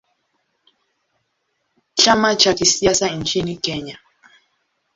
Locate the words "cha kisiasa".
2.35-3.09